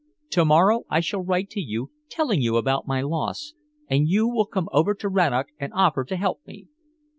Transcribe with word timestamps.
To 0.31 0.43
morrow 0.43 0.81
I 0.89 0.99
shall 0.99 1.21
write 1.21 1.51
to 1.51 1.59
you 1.59 1.91
telling 2.09 2.41
you 2.41 2.57
about 2.57 2.87
my 2.87 3.01
loss, 3.03 3.53
and 3.87 4.07
you 4.09 4.27
will 4.27 4.47
come 4.47 4.67
over 4.73 4.95
to 4.95 5.07
Rannoch 5.07 5.49
and 5.59 5.71
offer 5.75 6.03
to 6.03 6.15
help 6.17 6.41
me." 6.47 6.65